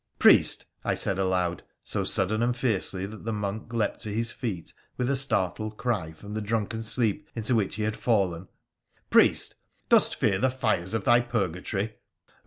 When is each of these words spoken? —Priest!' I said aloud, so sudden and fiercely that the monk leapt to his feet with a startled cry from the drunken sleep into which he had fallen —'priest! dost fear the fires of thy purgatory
—Priest!' 0.25 0.65
I 0.83 0.95
said 0.95 1.19
aloud, 1.19 1.61
so 1.83 2.03
sudden 2.03 2.41
and 2.41 2.57
fiercely 2.57 3.05
that 3.05 3.23
the 3.23 3.31
monk 3.31 3.71
leapt 3.71 3.99
to 3.99 4.09
his 4.09 4.31
feet 4.31 4.73
with 4.97 5.11
a 5.11 5.15
startled 5.15 5.77
cry 5.77 6.11
from 6.11 6.33
the 6.33 6.41
drunken 6.41 6.81
sleep 6.81 7.27
into 7.35 7.53
which 7.53 7.75
he 7.75 7.83
had 7.83 7.95
fallen 7.97 8.47
—'priest! 9.11 9.53
dost 9.89 10.15
fear 10.15 10.39
the 10.39 10.49
fires 10.49 10.95
of 10.95 11.03
thy 11.05 11.19
purgatory 11.19 11.97